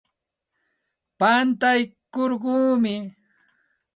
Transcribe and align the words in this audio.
Pantaykurquumi. 1.19 2.95